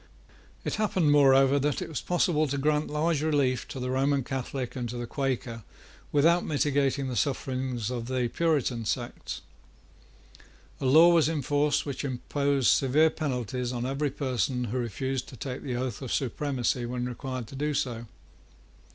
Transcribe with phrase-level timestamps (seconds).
[0.65, 4.75] It happened, moreover, that it was possible to grant large relief to the Roman Catholic
[4.75, 5.63] and to the Quaker
[6.11, 9.41] without mitigating the sufferings of the Puritan sects.
[10.79, 15.37] A law was in force which imposed severe penalties on every person who refused to
[15.37, 18.07] take the oath of supremacy when required to do so.